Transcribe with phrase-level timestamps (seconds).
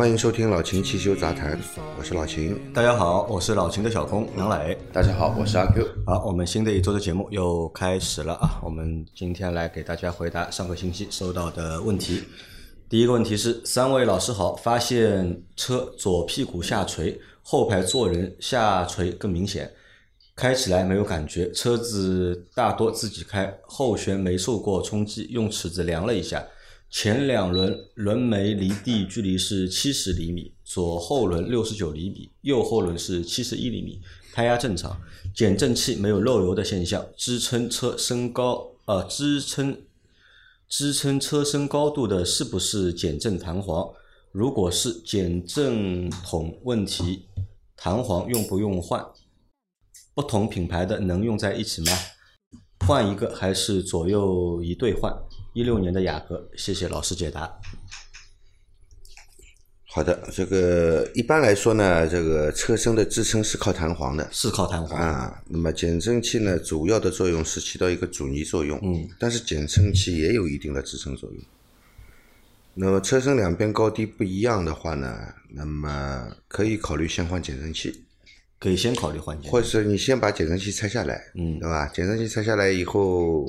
[0.00, 1.60] 欢迎收听老秦汽修杂谈，
[1.98, 2.58] 我是老秦。
[2.72, 4.74] 大家好，我是老秦的小工杨磊。
[4.94, 5.86] 大家好，我是阿 Q。
[6.06, 8.58] 好，我们新的一周的节目又开始了啊！
[8.64, 12.22] 我们今天来给大家回答上个星期收到的问题。
[12.88, 19.70] 第一个问题是：三位老师好，发现车左屁股下垂，后排坐人下垂更明显，
[20.34, 26.42] 开起来没有感觉，车子大多自己开，后悬没受过冲击，用尺子量了一下。
[26.90, 34.00] 前两轮轮眉离地距离是七十厘米，左后轮六十九厘米，右后轮是七十一厘米，
[34.32, 35.00] 胎压正常，
[35.32, 39.80] 减震器没有漏油的现象，支撑车身高呃支撑
[40.68, 43.88] 支撑车身高度的是不是减震弹簧？
[44.32, 47.26] 如果是减震筒问题，
[47.76, 49.06] 弹簧用不用换？
[50.12, 51.92] 不同品牌的能用在一起吗？
[52.86, 55.12] 换一个还是左右一对换？
[55.52, 57.58] 一六年的雅阁，谢谢老师解答。
[59.92, 65.42] 好的，这个一般来说呢，这个车身的支撑是靠弹簧的是靠弹簧啊。
[65.48, 71.40] 那么减震器呢，主要的作用是起到一个阻尼作用，嗯，但是减震器也有一定的支撑作用。
[72.74, 78.04] 那么车身两边高低不一样的话呢，那么可以考虑先换减震器，
[78.60, 79.50] 可以先考虑换减。
[79.50, 81.88] 或者是你先把减震器拆下来，嗯对吧？
[81.88, 83.44] 减震器拆下来以后，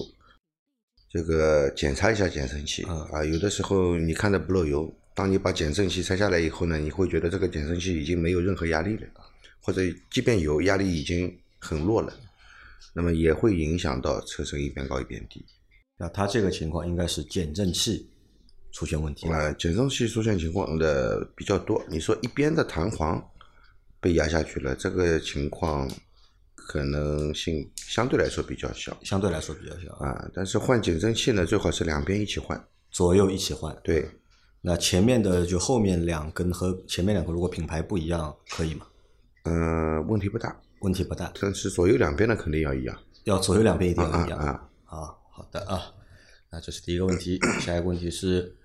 [1.14, 9.08] 这个检查一下减震器、嗯啊，有的时候你看着不漏油，当你把减震器拆下来以后呢，你会觉得这个减震器已经没有任何压力了，
[9.60, 12.14] 或者即便有压力已经很弱了，
[12.94, 15.44] 那么也会影响到车身一边高一边低。
[15.98, 18.10] 那他这个情况应该是减震器
[18.72, 19.36] 出现问题了。
[19.36, 21.84] 啊，减震器出现情况的比较多。
[21.90, 23.22] 你说一边的弹簧
[24.00, 25.92] 被压下去了，这个情况
[26.72, 30.26] 可能性相对来说比较小相对来说比较小，啊。
[30.34, 32.66] 但是换减震器呢，最好是两边一起换。
[32.90, 33.76] 左右一起换。
[33.84, 34.10] 对，
[34.62, 38.86] 那前面的就后面两根和前面两个如果品牌不一样，可以吗？
[39.44, 40.62] 嗯、问题不大。
[40.80, 42.98] 问题不大，但是左右两边的肯定要一样。
[43.26, 44.40] 要左右两边一定要一样。
[44.40, 44.46] 啊
[44.86, 45.92] 啊啊，好的啊，
[46.50, 47.38] 那这是第一个问题。
[47.60, 48.56] 下一个问题是，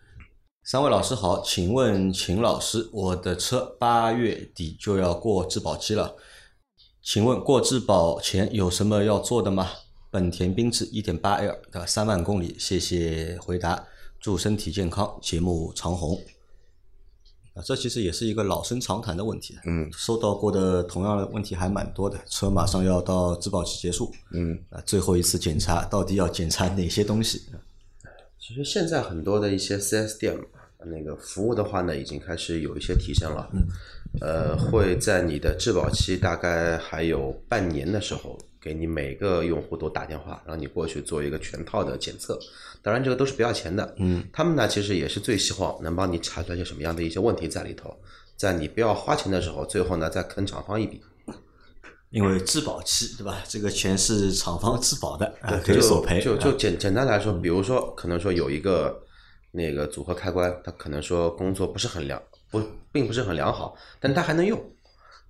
[0.63, 6.15] 三位老师好，请问秦老师，我的车八月底就要过质保期了，
[7.07, 9.71] 请问过质保前有什么要做的吗？
[10.11, 13.87] 本田缤智 1.8L 的三万公里，谢谢回答，
[14.19, 16.21] 祝身体健康，节目长红。
[17.55, 19.57] 啊，这其实也是一个老生常谈的问题。
[19.65, 27.43] 嗯收到过的同样的问题还蛮多的，车马上要到质保期结束，嗯，啊，最后一次检查到底要检查哪些东西？
[28.37, 30.37] 其实现在很多的一些 4S 店
[30.85, 33.49] 那个服务的话呢，已经开始有一些提升了。
[33.53, 33.65] 嗯，
[34.21, 42.39] 呃，会在你的质保期大概还有半年的时候，给你每个用户都打电话，让你过去做一个全套的检测。
[42.83, 43.95] 当然，这个都是不要钱的。
[43.99, 47.95] 嗯，他们呢，其实也是最希望能帮你查出来一些什么样的一些问题在里头，
[48.37, 51.01] 在你不要花钱的时候，最后呢再坑厂方一笔。
[52.11, 53.43] 因为质保期对吧？
[53.47, 56.21] 这个钱是厂方质保的，啊，可以就索赔。
[56.21, 58.97] 啊就就简简单来说，比如说，可能说有一个
[59.51, 62.63] 那个组合开关，它可能说工作不是很良，不
[62.93, 64.61] 并不是很良好，但它还能用。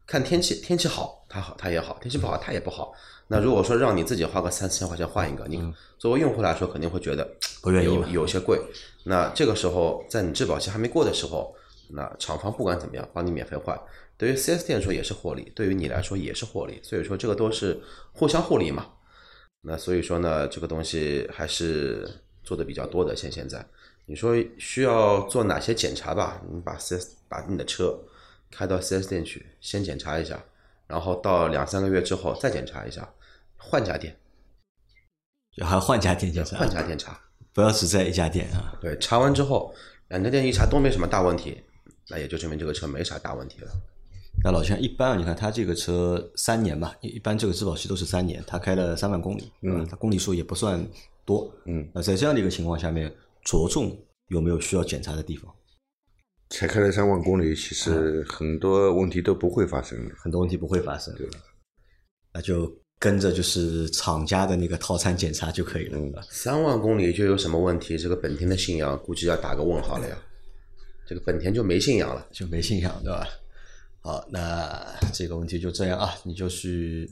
[0.07, 2.95] 看天气，天气好它好它也好，天气不好它也不好。
[3.27, 5.61] 那如果说让你自己花个三四千块钱换一个，你
[5.99, 8.61] 作为用户来说肯定会觉得嗯 不愿意有有些贵。
[9.03, 11.53] 那这个时候在你质保期还没过的时候，
[11.91, 13.77] 那厂方不管怎么样帮你免费换，
[14.17, 16.79] 对于 4S 店来说也是获利，对于你来说也是获利。
[16.85, 17.81] 所以说这个都是
[18.13, 18.87] 互相互利嘛。
[19.63, 22.09] 那所以说呢，这个东西还是
[22.45, 23.17] 做的比较多的。
[23.17, 23.67] 现现在，
[24.09, 26.41] 你说需要做哪些检查吧？
[26.49, 27.99] 你把 4S 把你的车
[28.51, 30.43] 开到 4S 店去，先检查一下，
[30.87, 33.09] 然后到两三个月之后再检查一下，
[33.57, 34.17] 换家店，
[35.57, 37.21] 就还换家店检查，换家店查。
[37.53, 38.79] 不要只在一家店啊。
[38.81, 39.75] 对，查完之后，
[40.09, 41.61] 两家店一查都没什么大问题，
[42.09, 43.71] 那也就证明这个车没啥大问题了。
[44.45, 50.87] 那老钱一般啊，你看他这个车三年吧，一一般这个质保期都是三年，他开了三万公里，嗯，他公里数也不算
[51.25, 53.13] 多，嗯，那在这样的一个情况下面，
[53.47, 53.97] 着重
[54.27, 55.55] 有没有需要检查的地方？
[56.51, 60.15] 才开了三万公里，其实很多问题都不会发生的。
[60.17, 61.27] 很多问题不会发生，对
[62.33, 66.23] 那就跟着就是厂家的那个套餐检查就可以了。
[66.31, 67.97] 三万公里就有什么问题？
[67.97, 70.19] 这个本田的信仰估计要打个问号了呀。
[71.07, 72.27] 这个本田就没信仰了。
[72.33, 73.27] 就没信仰，对吧？
[74.03, 77.09] 好，那这个问题就这样啊，你就去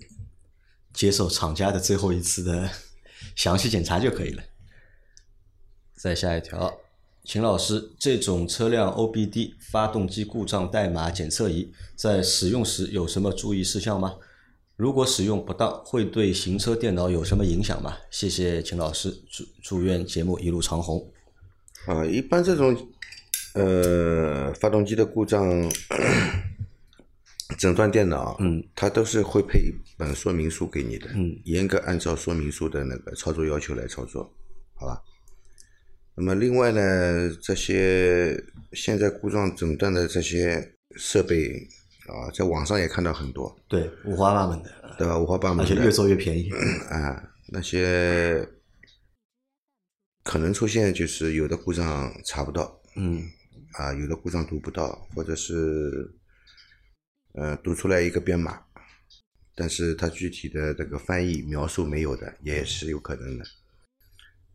[0.93, 2.69] 接受厂家的最后一次的
[3.35, 4.43] 详细检查就可以了。
[6.05, 6.81] 再下一条，
[7.25, 14.17] 秦老师，这种车辆 OBD 发动机故障代码检测仪在使用时有什么注意事项吗？
[14.77, 17.97] 如果使用不当，会对行车电脑有什么影响吗？
[18.11, 21.11] 谢谢秦老师，祝祝愿节目一路长虹。
[21.87, 22.77] 啊，一般这种
[23.55, 25.43] 呃发动机的故障
[27.57, 34.31] 诊断电脑，嗯，它都是会配一本说明书给你的，嗯，严格按照说明书的那个操作要求来操作，
[34.75, 35.01] 好吧？
[36.17, 38.41] 那么另外呢，这些
[38.73, 41.67] 现在故障诊断的这些设备
[42.07, 45.19] 啊，在网上也看到很多，对，五花八门的，对吧？
[45.19, 46.51] 五花八门的，而且越做越便宜。
[46.89, 48.49] 啊，那些
[50.23, 53.23] 可能出现就是有的故障查不到，嗯
[53.73, 56.09] 啊，有的故障读不到，或者是
[57.33, 58.63] 呃读出来一个编码，
[59.57, 63.45] 但是它具体的这个翻译描述没有的，也是有可能的。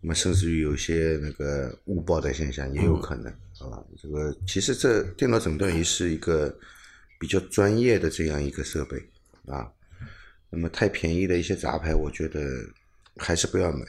[0.01, 3.84] 那么甚至于有些那个误报的现象也有可能，好吧？
[4.01, 6.57] 这个其实这电脑诊断仪是一个
[7.19, 8.98] 比较专业的这样一个设备
[9.46, 9.69] 啊。
[10.50, 12.42] 那么太便宜的一些杂牌，我觉得
[13.18, 13.86] 还是不要买。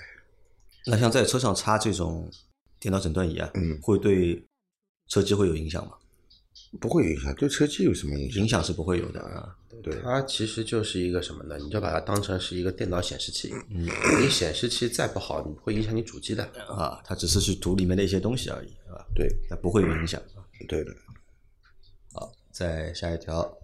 [0.86, 2.30] 那像在车上插这种
[2.78, 4.44] 电脑诊断仪啊，嗯会对
[5.08, 5.92] 车机会有影响吗？
[6.80, 8.42] 不会影响，对车机有什么影响？
[8.42, 9.56] 影响是不会有的啊。
[9.82, 11.56] 对，它其实就是一个什么呢？
[11.58, 13.52] 你就把它当成是一个电脑显示器。
[13.70, 13.88] 嗯，
[14.20, 16.42] 你显示器再不好，你不会影响你主机的。
[16.68, 20.20] 啊，它只是去读里面的一些东西而已，啊，对，它不会有影响。
[20.68, 20.90] 对的。
[22.12, 23.56] 好，再下一条，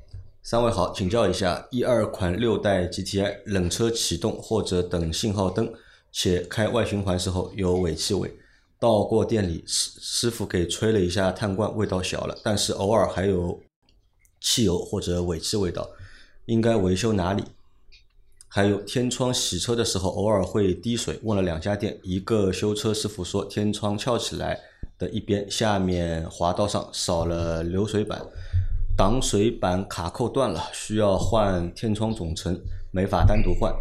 [0.43, 5.73] 三位好，请教一下，一二款六代 GTI 冷车启动或者等信号灯，
[6.13, 8.35] 且开外循环时候有尾气味，
[8.79, 13.61] 到过店里师师傅给吹了一下碳罐，味道小了，但是偶尔还有
[14.41, 15.91] 汽油或者尾气味道，
[16.47, 17.45] 应该维修哪里？
[18.49, 24.59] 还有天窗洗车的时候偶尔会滴水，问了两家店，一个修车师傅说天窗翘起来
[24.97, 28.25] 的一边下面滑道上少了流水板，
[28.97, 32.59] 挡水板卡扣断了，需要换天窗总成，
[32.91, 33.75] 没法单独换，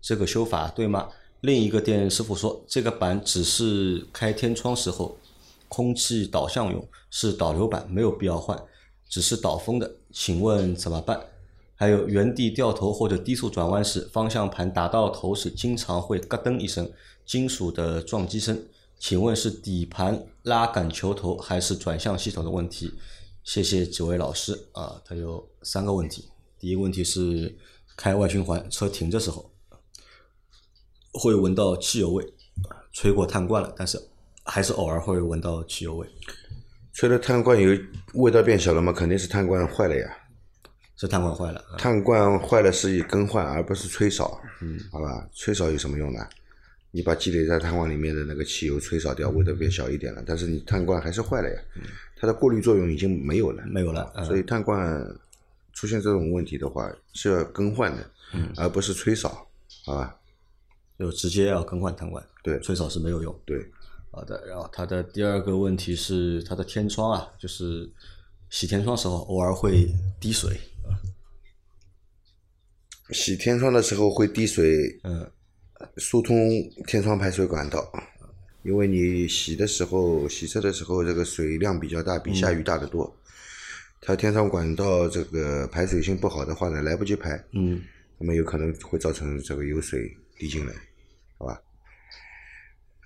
[0.00, 1.08] 这个修法对吗？
[1.40, 5.18] 另一个店师傅说，这个板只是开天窗时候
[5.68, 8.58] 空气导向用，是导流板，没有必要换，
[9.08, 11.20] 只是导风的，请问怎么办？
[11.78, 16.90] 还有原地掉头或者低速转弯时，方向盘打到头时经常会咯噔一声
[17.26, 18.66] 金属的撞击声，
[18.98, 22.94] 请问是底盘拉杆球头还是转向系统的问题？
[23.44, 26.24] 谢谢几位老师啊，他有三个问题。
[26.58, 27.54] 第一个问题是
[27.94, 29.52] 开外循环，车停的时候
[31.12, 32.24] 会闻到汽油味，
[32.92, 34.00] 吹过碳罐了，但是
[34.44, 36.08] 还是偶尔会闻到汽油味，
[36.94, 37.78] 吹了碳罐有
[38.14, 38.92] 味道变小了吗？
[38.92, 40.25] 肯定是碳罐坏了呀。
[40.96, 41.76] 是碳罐坏了啊。
[41.78, 44.40] 碳罐坏了是以更换，而不是吹扫。
[44.60, 46.26] 嗯，好吧，吹扫有什么用呢？
[46.90, 51.60] 你把积累在碳罐里面的那个汽油吹扫掉，味道变小一点了，但是你碳罐还是坏了呀，
[52.16, 53.62] 它的过滤作用已经没有了。
[53.66, 55.06] 没有了，嗯所以碳罐
[55.74, 59.46] 出现这种问题的话是要更换的，嗯而不是吹扫，
[59.84, 60.16] 好吧？
[60.98, 63.38] 就直接要更换碳罐，对吹扫是没有用。
[63.44, 63.70] 对，
[64.10, 67.86] 好的，然后它的第二个问题是它的天窗啊，就是
[68.48, 69.86] 洗天窗时候偶尔会
[70.18, 70.58] 滴水，
[73.10, 75.30] 洗天窗的时候会滴水，嗯，
[75.96, 76.36] 疏通
[76.86, 77.90] 天窗排水管道，
[78.62, 83.16] 因为你洗的时候，洗车的时候，这个水量比较大，比下雨大得多。
[84.00, 87.80] 它天窗管道这个排水性不好的话呢，来不及排，嗯，
[88.18, 90.72] 那么有可能会造成这个有水滴进来，
[91.38, 91.60] 好吧？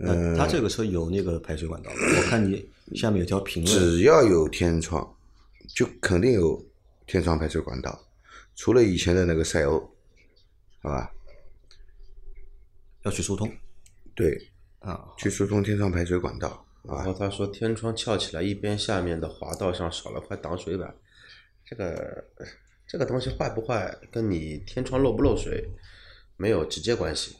[0.00, 2.66] 嗯，它这个车有那个排水管道， 我看你
[2.96, 5.06] 下面有条评论，只要有天窗，
[5.74, 6.62] 就肯定有
[7.06, 7.98] 天窗排水管道，
[8.54, 9.78] 除了以前的那个赛欧，
[10.82, 11.12] 好吧？
[13.02, 13.50] 要去疏通。
[14.14, 20.94] 对，啊，去疏通天窗排水管道，啊，然后他说天窗翘起来，一边下面的滑道上少了块挡水板，
[21.64, 22.24] 这个
[22.86, 25.70] 这个东西坏不坏跟你天窗漏不漏水
[26.36, 27.36] 没有直接关系，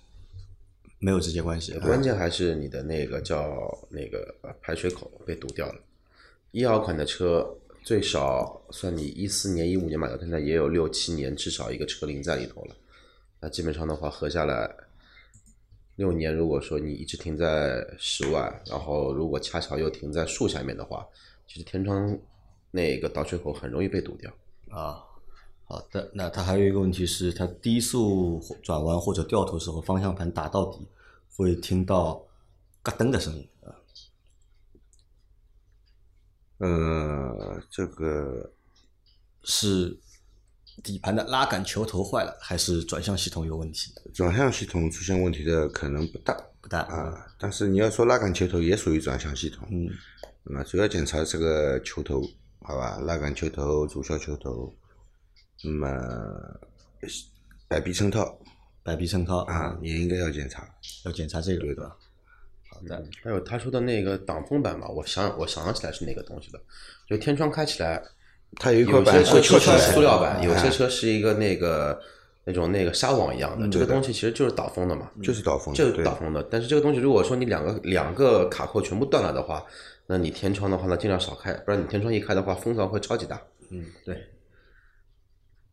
[0.99, 5.81] 没有直接关系，关键还是你的那个叫那个呃排水口被堵掉了。
[6.53, 12.77] 一号款的车最少算你一四年、一五年买的，现在也有六七年，至少一个车龄在里头了。
[13.41, 14.71] 那基本上的话，合下来
[15.97, 21.07] 六年，如果说你一直停在室外，然后如果恰巧又停在树下面的话，
[21.47, 22.19] 其实天窗
[22.71, 24.31] 那个导水口很容易被堵掉。
[24.71, 25.05] 啊。
[25.65, 30.85] 好的，那它还有一个问题是，它低速转弯或者掉头时候，方向盘打到底
[31.37, 32.27] 会听到
[32.83, 33.71] 咯噔的声音啊。
[36.61, 38.53] 呃，这个
[39.45, 39.99] 是
[40.83, 43.93] 底盘的拉杆球头坏了，还是转向系统有问题？
[44.15, 49.89] 转向系统出现问题的可能不大不大啊，但是你要说拉杆球头也属于转向系统，嗯，
[50.45, 52.23] 那么主要检查这个球头，
[52.61, 54.73] 好吧，拉杆球头、主销球头，
[55.65, 55.89] 那么
[57.69, 58.39] 摆臂衬套
[58.83, 60.69] 摆臂衬套啊，也应该要检查。
[61.07, 61.97] 要检查这个对的吧？
[63.23, 66.61] 还有他说的那个挡风板嘛，我想我想起来是哪个东西了，
[67.09, 68.03] 就天窗开起来，
[68.57, 72.01] 它有一块有板会些车是塑料板，有些啊车是一个那个
[72.45, 76.43] 那种那个纱网一样的，这个东西其实就是挡风的嘛，就是挡风的，就是挡风的。
[76.51, 79.65] 但是这个东西如果说你两个两个卡扣全部断了的话，
[80.07, 83.41] 那你天窗的话呢尽量少开，不然你天窗一开的话风噪会超级大。
[83.71, 84.15] 嗯，对。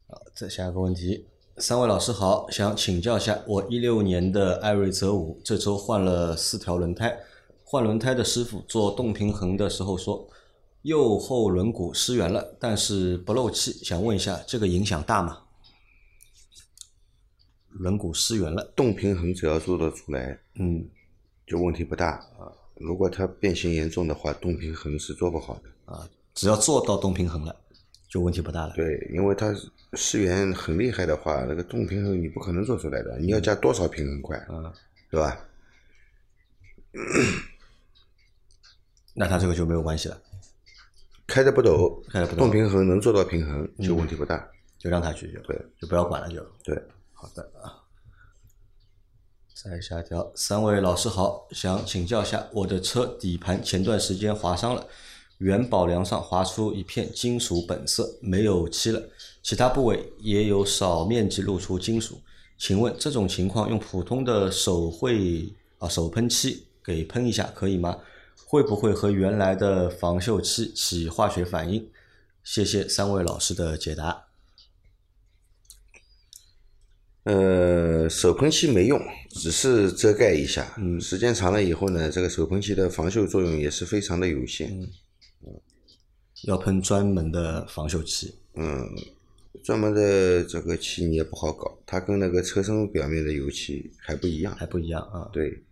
[0.09, 1.27] 好，再下一个问题，
[1.59, 7.17] 三位老师好，想请教一下，我一六年的艾瑞泽五这周换了四条轮胎，
[7.63, 10.29] 换轮胎的师傅做动平衡的时候说，
[10.83, 15.45] 右后轮毂失圆了，但是不漏气，想问一下，这个影响大吗？
[17.69, 20.87] 轮毂失圆了，动平衡只要做得出来，嗯
[21.47, 22.53] 就问题不大啊。
[22.75, 25.61] 如果它变形严重的话，动平衡是做不好的。
[25.91, 27.55] 啊，只要做到动平衡了，
[28.17, 28.73] 就问题不大了。
[28.73, 29.53] 对，因为它
[29.93, 34.73] 失圆很厉害的话，那个动平衡你不可能做出来的，你要加多少平衡块，嗯，
[35.11, 35.45] 对吧？
[39.13, 40.19] 那它这个就没有关系了，
[41.27, 44.49] 开的不抖，开得不抖动平衡能做到平衡，就问题不大。
[44.79, 46.43] 就让它去就对，就不要管了就。
[46.63, 46.75] 对，
[47.13, 47.83] 好的啊。
[49.53, 54.87] 再下一条，三位老师好，想请教一下，我的车底盘前段时间划伤了，
[55.37, 59.09] 原宝梁上划出一片金属本色，没有漆了，
[59.43, 62.19] 其他部位也有少面积露出金属。
[62.57, 67.99] 请问这种情况用普通的手绘啊手喷漆给喷一下可以吗？
[68.47, 71.87] 会不会和原来的防锈漆起化学反应？
[72.43, 74.23] 谢谢三位老师的解答。
[77.25, 80.73] 呃，手喷漆没用，只是遮盖一下。
[80.77, 84.89] 嗯，时间长了以后呢，这个手喷漆的防锈作用也是非常的有限。
[86.43, 88.35] 要喷专门的防锈漆。
[88.55, 88.89] 嗯，
[89.63, 94.55] 专门的这个漆你也不好搞，它跟那个车身表面的油漆还不一样。
[94.55, 95.29] 还不一样啊。
[95.33, 95.63] 对，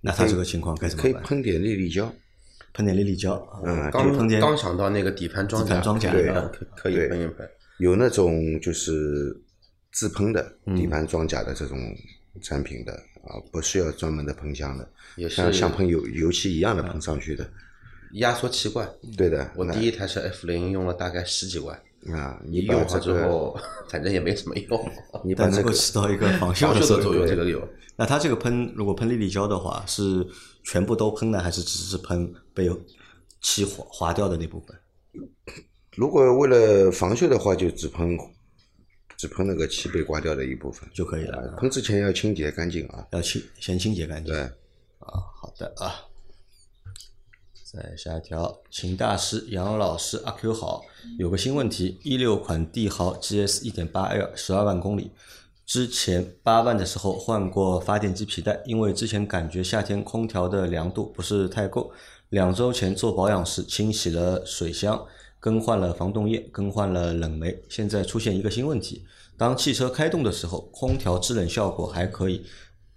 [0.00, 1.22] 那他这个情况该怎么办可以？
[1.24, 2.12] 喷点粒粒胶。
[2.74, 3.34] 喷点粒粒胶，
[3.66, 7.46] 嗯就喷点刚刚想到那个底盘装甲，底盘装甲对啊可可以喷一喷。
[7.78, 9.38] 有那种就是
[9.90, 11.78] 自喷的嗯底盘装甲的这种
[12.40, 17.46] 产品的啊，不需要专门的喷枪的，也是像像喷油油漆一样的喷上去的。
[18.12, 21.74] 压缩气罐，对的，我第一台是 F 零，用了大概十几万，
[22.12, 24.92] 啊，你用好之，后，反正也没什么用，
[25.24, 27.26] 你把但能够这个起到一个防防锈的作用。
[27.26, 27.66] 这个有。
[27.96, 30.26] 那它这个喷，如果喷粒粒胶的话，是
[30.64, 32.70] 全部都喷呢，还是只是喷被
[33.40, 34.76] 漆划划掉的那部分？
[35.96, 38.16] 如果为了防锈的话，就只喷
[39.16, 43.06] 只喷那个漆被刮掉的一部分就可以了啊喷之前要清洁干净啊。
[43.12, 44.34] 要清先清洁干净。
[44.34, 45.94] 对，啊，好的啊。
[47.72, 50.82] 再下一条，秦大师、杨老师、阿 Q 好，
[51.18, 55.10] 有个新问题：一六款帝豪 GS 一点八 L 十二万公里，
[55.64, 61.90] 之前八万的时候换过发电机皮带，因为之前感觉夏天空调的凉度不是太够，
[62.28, 65.06] 两周前做保养时清洗了水箱，
[65.40, 69.06] 更换了防冻液，更换了冷媒，现在出现一个新问题：
[69.38, 72.44] 当汽车开动的时候，空调制冷效果还可以，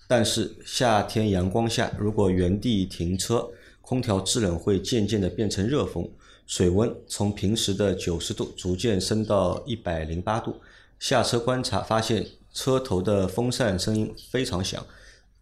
[0.05, 3.49] 但是夏天阳光下，如果原地停车，
[3.85, 6.09] 空调制冷会渐渐的变成热风，
[6.47, 10.55] 水温从平时的九十度逐渐升到一百零八度。
[10.97, 14.83] 下车观察发现，车头的风扇声音非常响，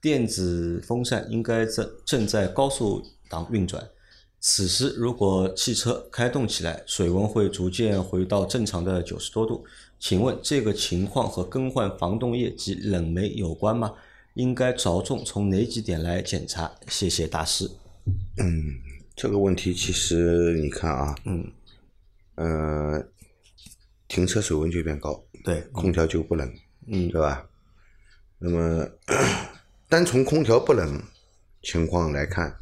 [0.01, 3.87] 电子风扇应该在正在高速档运转。
[4.41, 9.63] 此时，如果汽车开动起来，水温会逐渐回到正常的九十多度。
[9.99, 13.93] 请问这个情况和更换防冻液及冷媒有关吗？
[14.33, 16.75] 应该着重从哪几点来检查？
[16.89, 17.71] 谢谢大师。
[19.15, 21.51] 这个问题其实你看啊，嗯，
[22.35, 23.05] 呃，
[24.07, 26.51] 停车水温就变高，对，空调就不冷，
[26.87, 27.47] 嗯对吧？
[28.39, 28.89] 那么
[29.87, 31.01] 单从空调不冷
[31.61, 32.53] 情况来看，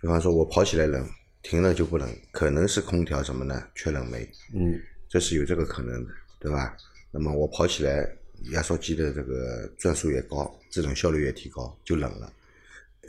[0.00, 1.06] 比方说我跑起来冷，
[1.42, 3.62] 停了就不冷，可能是空调什么呢？
[3.74, 6.76] 缺冷媒，嗯这是有这个可能的，对吧？
[7.10, 8.08] 那么我跑起来，
[8.52, 12.32] 压缩机的这个转速越高，制冷效率越提高，就冷了。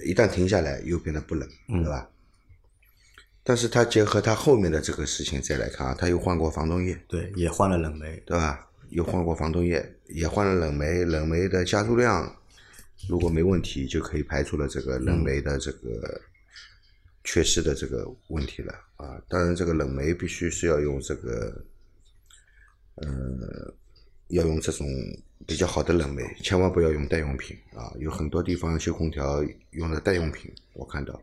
[0.03, 2.09] 一旦停下来，又变得不冷，对吧？
[3.43, 8.21] 但是它结合它后面的这个事情再来看啊，它又换过防冻液，对，也换了冷媒。
[8.25, 8.67] 对吧？
[8.89, 12.33] 又换过防冻液，也换了冷媒，冷媒的加注量
[13.09, 16.21] 如果没问题，就可以排除了这个冷媒的这个
[17.23, 19.21] 缺失的这个问题了啊。
[19.27, 21.65] 当然，这个冷媒必须是要用这个
[22.95, 23.73] 呃，
[24.29, 24.87] 要用这种
[25.45, 27.93] 比较好的冷媒，千万不要用代用品啊。
[27.99, 31.21] 有很多地方修空调用的代用品，我看到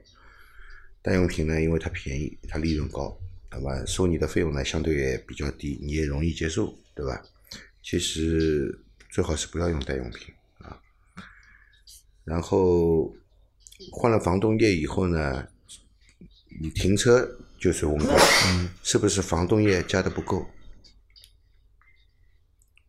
[1.03, 3.19] 代用品呢，因为它便宜，它利润高，
[3.51, 7.23] 那么收你的费用呢相对也比较低，你也容易接受，对吧？
[7.83, 8.79] 其实
[9.11, 10.81] 最好是不要用代用品啊。
[12.25, 13.15] 然后
[13.93, 15.47] 换了防冻液以后呢，
[16.61, 17.29] 你停车
[17.59, 18.17] 就水温高，
[18.83, 20.47] 是不是防冻液加的不够？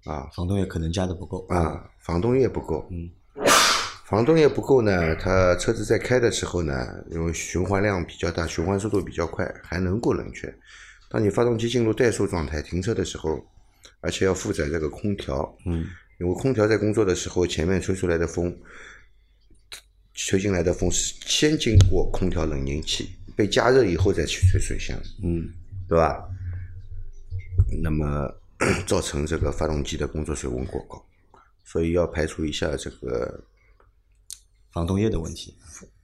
[0.06, 1.46] 啊防冻液可能加的不够。
[1.50, 2.88] 啊，防冻液不够。
[2.92, 3.10] 嗯。
[4.06, 10.54] 防冻液不够呢，它车子在开的时候呢，因为循环量比较大，循环速度比较快，还能够冷却。
[11.10, 13.44] 当你发动机进入怠速状态停车的时候，
[14.02, 15.88] 而且要负载这个空调，嗯，
[16.20, 18.56] 因为空调在工作的时候，前面吹出来的风，
[20.14, 25.50] 吹进来的风是先经过空调冷凝器，被加热以后再去吹水箱，嗯，
[25.90, 26.24] 对吧？
[27.82, 28.32] 那么
[28.88, 31.06] 造成这个发动机的工作水温过高，
[31.64, 33.44] 所以要排除一下这个
[34.72, 35.56] 防冻液的问题。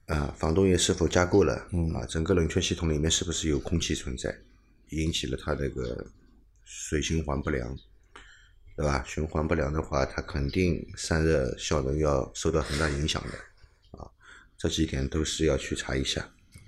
[0.06, 1.68] 啊，防冻液是否加够了？
[1.72, 4.36] 嗯啊，整个冷却系统里面是不是有空气存在，
[4.90, 6.06] 引起了它这个
[6.64, 7.74] 水循环不良，
[8.76, 9.02] 对吧？
[9.06, 14.10] 循环不良的话，它肯定散热效能要受到很大影响的，啊，
[14.58, 16.20] 这几点都是要去查一下，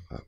[0.08, 0.22] 啊。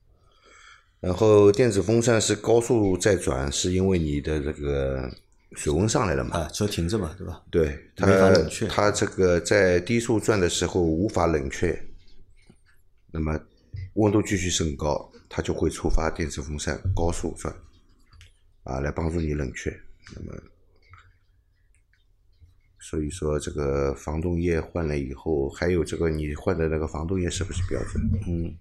[0.99, 5.09] 然后电子风扇是高速在转，是因为你的这个
[5.53, 6.37] 水温上来了嘛？
[6.37, 7.43] 啊，车停着嘛，对吧？
[7.49, 11.81] 对，它没法冷却它这个在低速转的时候无法冷却，
[13.11, 13.39] 那么
[13.93, 17.55] 温度继续升高，它就会触发电磁风扇高速转，
[18.63, 19.75] 啊，来帮助你冷却。
[20.15, 20.37] 那么，
[22.79, 28.03] 所以说这个防冻液换了以后，还有这个你换的那个防冻液是不是标准？
[28.27, 28.53] 嗯，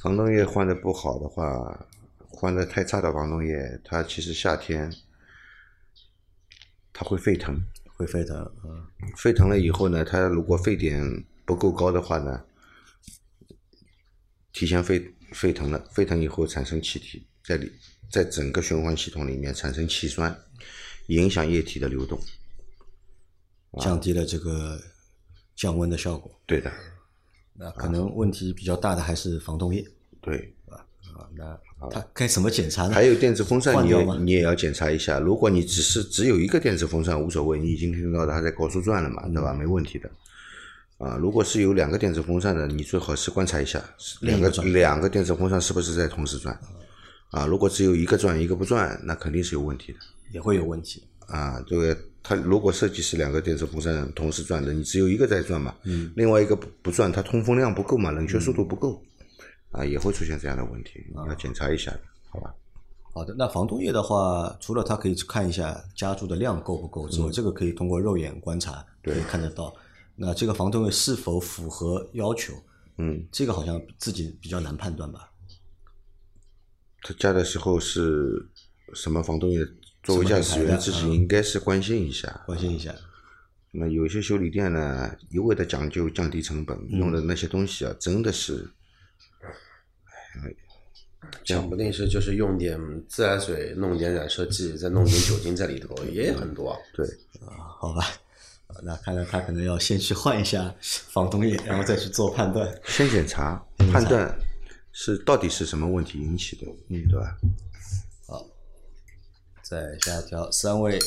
[0.00, 1.86] 防冻液换的不好的话，
[2.18, 4.90] 换的太差的防冻液，它其实夏天
[6.98, 7.62] 它会沸腾。
[7.94, 8.50] 会沸腾。
[8.64, 8.86] 嗯，
[9.18, 12.42] 沸腾了以后呢，它如果沸点不够高的话呢，
[14.50, 17.70] 提前沸沸腾了，沸腾以后产生气体，在里
[18.10, 20.34] 在整个循环系统里面产生气酸，
[21.08, 22.18] 影响液体的流动。
[23.80, 24.80] 降低了这个
[25.54, 26.40] 降温的效果。
[26.46, 26.72] 对的，
[27.52, 29.86] 那可能问题比较大的还是防冻液
[30.22, 30.54] 对。
[31.16, 31.26] 啊。
[31.34, 32.94] 那它该怎么检查呢？
[32.94, 35.18] 还有电子风扇，你也换掉吗你也要检查一下。
[35.18, 39.52] 如果你只是只有一个电子风扇无所谓，你已经听到它在高速转了嘛，对吧？
[39.52, 40.10] 嗯没问题的。
[40.98, 43.82] 啊，如果是有两个电子风扇的，你最好是观察一下，
[44.20, 46.58] 两个两个电子风扇是不是在同时转。
[47.30, 49.98] 啊，如果只有一个转一个不转，那肯定是有问题的。
[50.32, 51.02] 也会有问题。
[51.26, 59.02] 啊，这个它如果设计是两个电子风扇同时转的，你只有一个在转嘛，嗯，另外一个不不转，它通风量不够嘛，冷却速度不够，
[59.70, 62.00] 啊，也会出现这样的问题，要检查一下的，
[62.30, 62.54] 好吧？
[63.12, 69.74] 好的，那防冻液的话，除了它可以看一下加注的量够不够之外，这个可以通过肉眼观察可以看得到。
[70.14, 72.54] 那这个防冻液是否符合要求？
[72.98, 75.30] 嗯，这个好像自己比较难判断吧？
[77.02, 78.48] 他加的时候是
[78.94, 79.66] 什么防冻液？
[80.02, 82.42] 作为驾驶员自己应该是关心一下。
[82.46, 82.94] 关心一下。
[83.72, 88.70] 那有些修理店呢，一味的讲究降低成本，用的那些东西啊，真的是，
[91.44, 97.10] 讲不定是就是用点自来水，弄点染色剂，再弄点酒精在里头，也很多对啊。
[97.40, 97.48] 对，
[97.80, 98.04] 好吧，
[98.68, 102.72] 啊那看来他可能要先去换一下防冻液，然后再去做判断。
[102.84, 103.60] 先检查
[103.92, 104.32] 判断
[104.92, 107.36] 是到底是什么问题引起的，嗯，对吧？
[108.26, 108.46] 好
[109.62, 110.98] 再下一条，三位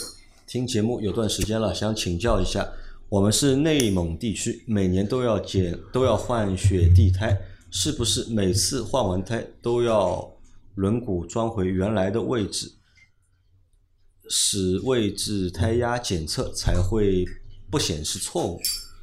[0.46, 2.68] 听节目有段时间了，想请教一下，
[3.08, 7.40] 我们是内蒙地区，每年都要检都要换雪地胎，
[7.72, 10.38] 是不是每次换完胎都要
[10.76, 12.74] 轮毂装回原来的位置，
[14.30, 17.26] 使位置胎压检测才会
[17.70, 18.60] 不显示错误？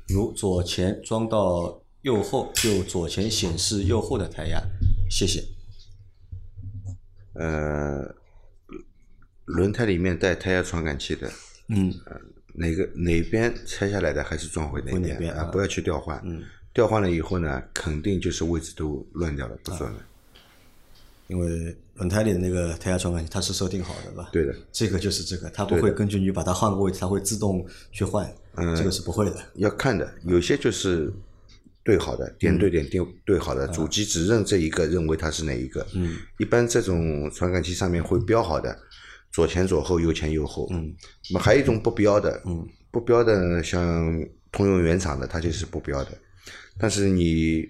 [0.09, 4.63] 如左前装到右后，就左前显示右后的胎压。
[5.11, 5.43] 谢谢。
[7.35, 8.15] 呃，
[9.45, 11.31] 轮胎里面带胎压传感器的，
[11.69, 11.93] 嗯，
[12.55, 16.21] 哪个哪边拆下来的还是装回哪边啊啊，不要去调换。
[16.25, 16.43] 嗯，
[16.77, 19.97] 调换了以后呢，肯定就是位置都乱掉了，不准了。
[21.27, 24.29] 因为轮胎里的那个胎压传感器它是设定好的吧？
[24.31, 29.37] 对的，这个就是这个，它不会根据你把它换个位置，它会自动去换，嗯这个是不会的。
[29.55, 31.11] 要看的，有些就是
[31.83, 35.87] 对好的，点对点对对好的，主机只认这一个，认为它是哪一个。
[35.95, 38.79] 嗯，一般这种传感器上面会标好的，
[39.33, 40.69] 左前左后，右前右后。
[40.73, 40.95] 嗯，
[41.31, 46.11] 那么还有一种不标的，嗯，不标的像通用原厂的，它就是不标的。
[46.79, 47.65] 但是你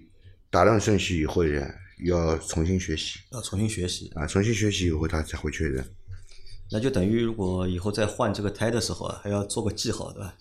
[0.51, 1.67] 打乱顺序以后呢，
[2.05, 4.11] 要重新学习要重新学习。
[4.15, 5.85] 啊，重新学习以后他才会确认。
[6.71, 10.35] 那就等于如果以后再换这个胎的时候啊，还要做个记号，对吧？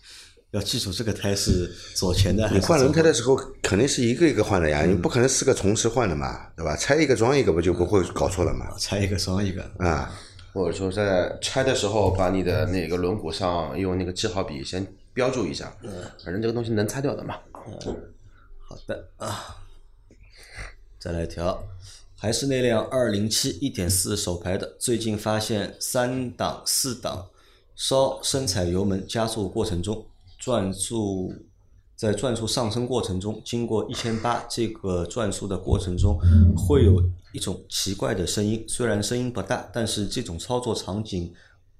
[0.51, 6.75] 要记住这个胎是左前的还是你换轮胎的时候肯定是一个一个换的呀，你不可能四个同时换的嘛，对吧？
[6.78, 8.73] 拆一个装一个不就不会搞错了嘛？
[8.80, 9.62] 拆一个装一个？
[9.80, 10.17] 啊，
[10.54, 15.75] 或者说在拆的时候，把你的那个轮毂上用那个记号笔先标注一下，
[16.23, 17.36] 反正这个东西能拆掉的嘛。
[18.67, 19.58] 好的啊，
[20.97, 21.63] 再来一条，
[22.17, 27.28] 还是那辆二零七一点四手排的，最近发现三档四档
[27.75, 30.08] 稍深踩油门加速过程中，
[30.39, 31.32] 转速
[31.95, 36.19] 在转速上升过程中，经过一千八这个转速的过程中，
[36.58, 41.32] 会有一种奇怪的声音，虽然声音不大，但是这种操作场景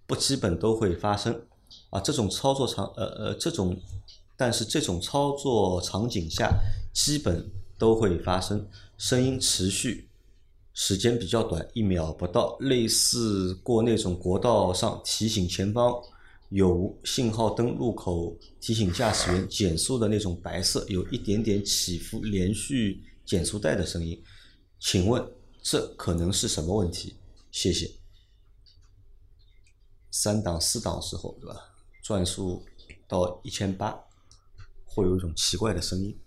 [0.06, 1.41] 不基本都会发生。
[1.89, 3.76] 啊，这种操作场呃呃这种，
[4.38, 6.60] 但是这种操作场景下
[6.93, 8.67] 基本都会发生，
[8.98, 10.10] 声音持续
[10.74, 15.93] 时间比较短，一秒不到，类似过那种国道上提醒前方
[16.50, 24.21] 有信号灯路口提醒驾驶员减速的那种白色有一点点起伏连续减速带的声音，
[24.80, 25.26] 请问
[25.62, 27.15] 这可能是什么问题？
[27.52, 27.89] 谢谢。
[30.12, 31.56] 三档四档时候，对吧？
[32.04, 32.63] 转速
[33.08, 34.00] 到一千八，
[34.95, 36.17] 会有一种奇怪的声音。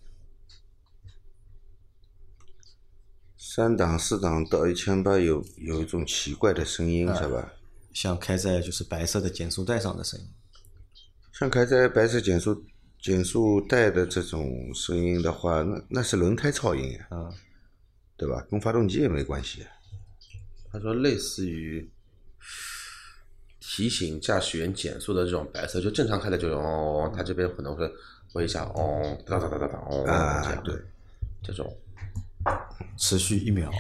[3.37, 7.55] 三档四档到一千八有有一种奇怪的声音是吧？
[7.95, 10.27] 像开在就是白色的减速带上的声音。
[11.33, 12.65] 像开在白色减速
[13.01, 17.33] 减速带的这种声音的话，那那是轮胎噪音呀，啊，
[18.17, 18.47] 对吧？
[18.51, 19.65] 跟发动机也没关系。
[20.71, 21.91] 他说类似于
[23.59, 27.91] 提醒驾驶员减速的这种白色，就正常开的这种，哦，他这边可能会
[28.33, 30.63] 会一下，哦，哒哒哒哒哒，哦，啊这样。
[30.63, 30.75] 对，
[31.43, 31.77] 这种。
[32.97, 33.71] 持续一秒。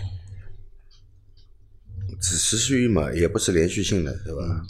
[2.20, 4.62] 只持续一秒，也不是连续性的，对吧？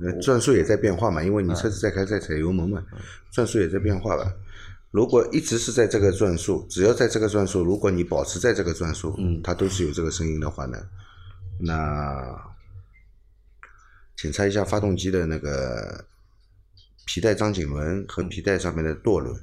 [0.00, 2.84] 呃，转速也在变化嘛，因为你车子在开在踩油门嘛，
[3.30, 4.32] 转速也在变化吧。
[4.90, 10.78] 如果一直是在这个转速，只要在这个转速，如果你保持在这个转速，嗯，它都是有这个声音的话呢，
[11.58, 12.52] 那
[14.16, 16.04] 检查一下发动机的那个
[17.06, 19.34] 皮带张紧轮和皮带上面的舵轮，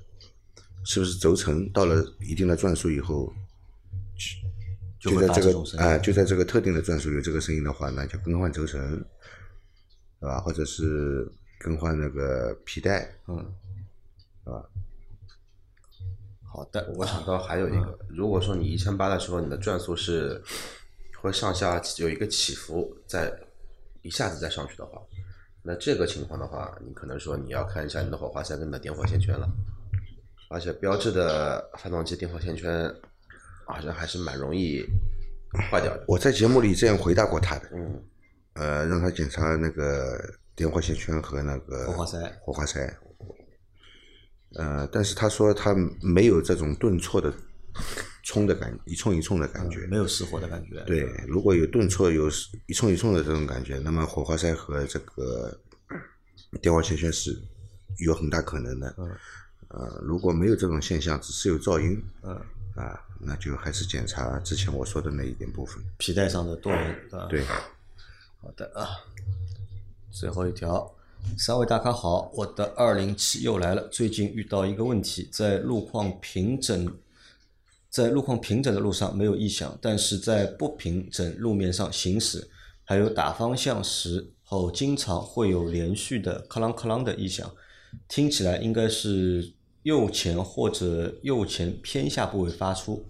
[0.86, 3.32] 是不是轴承到了一定的转速以后，
[5.00, 9.04] 就在这个啊、就在这个特定的转速有这个声音的话，那就更换轴承，
[10.19, 10.39] 对吧？
[10.39, 13.38] 或者是更换那个皮带，嗯，
[14.45, 14.63] 啊，
[16.43, 20.41] 好的，我想到还有一个，如果说你一千八的时候，你的转速是
[21.22, 23.32] 会上下有一个起伏，再
[24.02, 25.02] 一下子再上去的话，
[25.62, 29.48] 那这个情况的话，你可能说你要看一下你的火花塞跟你的点火线圈了。
[30.50, 32.91] 而且标志的发动机点火线圈
[33.67, 34.84] 好像还是蛮容易
[35.69, 36.04] 坏掉的。
[36.08, 38.04] 我在节目里这样回答过他的，嗯，
[38.54, 40.19] 呃，让他检查那个
[40.56, 42.98] 点火线圈和那个火花塞火花塞。
[44.56, 47.32] 呃，但是他说他没有这种顿挫的
[48.30, 49.88] 冲的感，一冲一冲的感觉。
[49.88, 50.84] 没有失火的感觉。
[50.84, 52.30] 对，如果有顿挫，有
[52.68, 55.60] 一冲一冲的这种感觉，那么火花塞和这个
[56.62, 57.36] 电火线圈是
[57.98, 58.94] 有很大可能的。
[59.00, 59.10] 嗯
[59.70, 62.36] 呃，如果没有这种现象，只是有噪音，嗯，
[62.76, 65.84] 啊，那就还是检查之前我说的那一点部分。
[65.98, 67.28] 皮带上的动轮，啊？
[67.30, 67.44] 对，
[68.42, 68.88] 好的啊，
[70.12, 70.92] 最后一条，
[71.38, 73.88] 三位大咖好，我的二零七又来了。
[73.89, 76.92] 最近遇到一个问题，在路况平整，
[77.89, 82.49] 在路况平整的路上没有异响，但是在不平整路面上行驶，
[82.84, 87.52] 还有打方向时候，经常会有连续的咔啷咔啷的异响，
[88.08, 93.06] 听起来应该是右前或者右前偏下部位发出。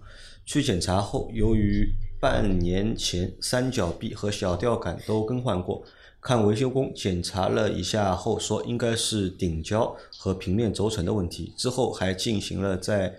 [0.46, 5.84] 去检查后，由于半年前三角臂和小吊杆都更换过，
[6.20, 11.52] 看维修工检查了一下后说应该是顶胶和平面轴承的问题。
[11.56, 13.14] 之后还进行了在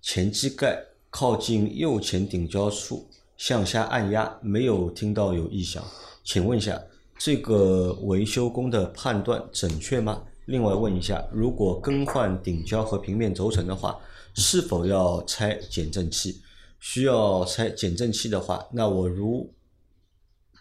[0.00, 5.84] 前机盖靠近右前顶胶处向下按压，没有听到有异响。
[6.24, 6.82] 请问一下，
[7.18, 10.24] 这个维修工的判断准确吗？
[10.46, 14.00] 另外问一下，如果更换顶胶和平面轴承的话，
[14.34, 16.40] 是否要拆减震器？
[16.80, 19.52] 需要拆减震器的话，那我如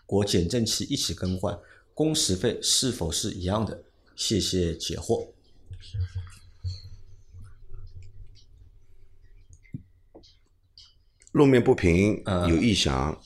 [0.05, 1.57] 果减震器一起更换，
[1.93, 3.83] 工时费是否是一样的？
[4.17, 5.29] 谢谢解惑。
[11.31, 13.17] 路面不平嗯有异响，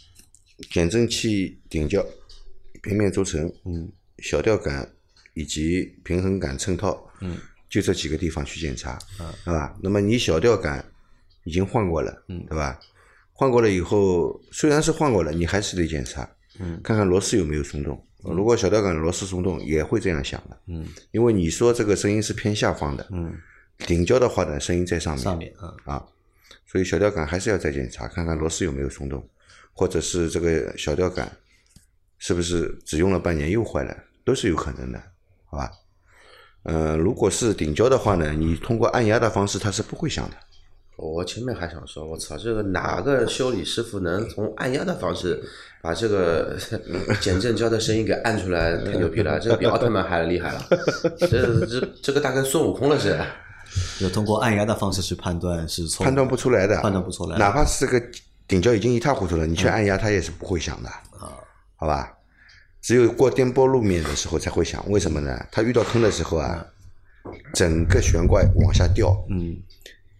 [0.71, 2.05] 减震器顶胶、
[2.81, 3.91] 平面轴承、嗯。
[4.19, 4.89] 小吊杆
[5.33, 7.37] 以及平衡杆衬套，嗯，
[7.69, 9.77] 就这几个地方去检查，嗯对吧？
[9.83, 10.83] 那么你小吊杆
[11.43, 12.45] 已经换过了，嗯。
[12.47, 12.79] 对吧？
[13.33, 16.27] 换过了以后，虽然是换过了，你还是得检查，
[16.59, 16.79] 嗯。
[16.81, 20.57] 看看螺丝有没有松动，如果小吊杆螺丝松动，也会这样想的。
[20.67, 23.35] 嗯，因为你说这个声音是偏下方的，嗯，
[23.79, 26.05] 顶胶的话呢，声音在上面，上面啊，啊，
[26.65, 29.27] 所以小吊杆还是要再检查，看看螺丝有没有松动，
[29.73, 31.31] 或者是这个小吊杆
[32.17, 35.01] 是不是只用了半年又坏了，都是有可能的，
[35.45, 35.71] 好吧？
[36.63, 40.35] 呃，如果是顶胶的话呢，你通过按压的方式，它是不会响的。
[40.97, 45.43] 我前面还想说，我操，这个哪个修理师傅能从按压的方式
[45.81, 46.57] 把这个
[47.21, 49.39] 减震胶的声音给按出来，太牛逼了！
[49.39, 50.65] 这个比奥特曼还厉害了，
[51.29, 53.17] 这这这个大概孙悟空了是。
[53.99, 57.37] 就通过按压的方式去判断是错，判断不出来的，判断不出来。
[57.37, 58.03] 哪怕是这个
[58.47, 61.33] 顶胶已经一塌糊涂了，你去按压它也是不会响的，啊，
[61.75, 62.11] 好吧？
[62.81, 65.43] 只有过颠簸路面的时候才会响，为什么呢？
[65.51, 66.63] 它遇到坑的时候啊，
[67.53, 69.57] 整个悬挂往下掉，嗯，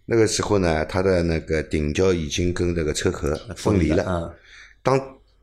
[0.04, 4.34] 那个时候呢，它的那个顶胶已经跟这个车壳分离了，嗯，
[4.82, 5.00] 当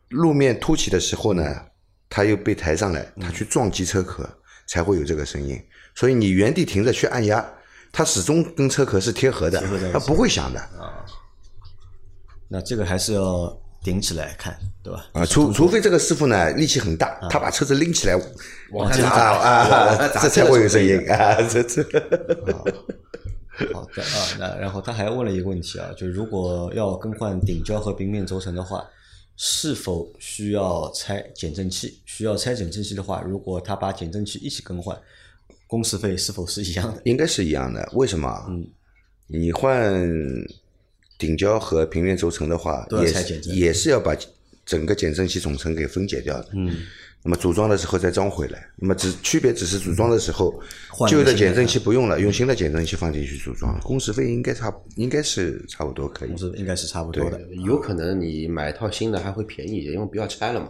[0.10, 1.62] 路面凸起的时候呢，
[2.10, 4.30] 它又被抬上来，它去撞击车壳，
[4.68, 5.58] 才会有这个声音。
[5.96, 7.46] 所以你原地停着去按压，
[7.94, 11.06] 它始终跟车壳是贴合的它不会响的啊
[12.50, 15.06] 那这个还是要顶起来看，对吧？
[15.14, 15.26] 啊。
[15.26, 18.20] 除除非这个师傅呢力气很大，他把车子拎起来
[18.72, 21.42] 往砸啊这才会有声音啊。
[21.44, 21.84] 这这
[23.72, 28.84] 好的啊，那然后他还问了一个问题啊，就如果要更换顶胶和平面轴承的话，
[29.38, 32.02] 是否需要拆减震器？
[32.06, 35.00] 需要拆减震器的话，如果他把减震器一起更换，
[35.74, 37.02] 工时费是否是一样的？
[37.04, 37.84] 应该是一样的。
[37.94, 38.46] 为什么？
[38.48, 38.64] 嗯，
[39.26, 39.92] 你换
[41.18, 44.16] 顶胶和平面轴承的话，也拆减也是要把
[44.64, 46.50] 整个减震器总成给分解掉的。
[46.54, 46.78] 嗯，
[47.24, 56.38] 那么组装的时候再装回来，那么只区别只是组装的时候换旧的减震器不用了，用新的减震器放进去组装，工时费应该差应该是差不多可以工。
[56.38, 57.42] 时应该是差不多的。
[57.66, 60.68] 有可能你买一套新的还会便宜一点，因为不要拆了嘛，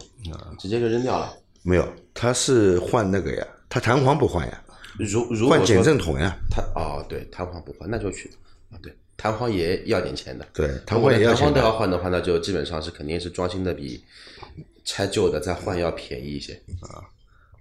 [0.58, 1.30] 直接就扔掉了。
[1.62, 4.63] 没有，它是换那个呀，它弹簧不换呀，
[4.98, 6.36] 如如果换减震筒呀。
[6.50, 8.30] 它哦对，弹簧不换那就去
[8.70, 10.46] 啊对，弹簧也要点钱的。
[10.52, 11.60] 对，弹簧也要钱弹簧都。
[11.60, 14.02] 要换的话，那就基本上是肯定是装新的比
[14.84, 17.02] 拆旧的再换要便宜一些啊。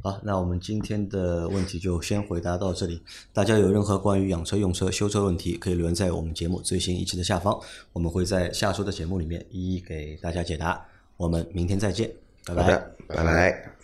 [0.04, 3.02] 好，那我们今天的问题就先回答到这里。
[3.32, 7.58] 大家有任何关于养车、用车、修车问题，可以留言在我们节目最新一期的下方，
[7.94, 10.86] 我们会在下周的节目里面一一给大家解答。
[11.16, 12.12] 我们明天再见，
[12.46, 12.64] 拜拜。
[13.08, 13.83] 拜拜。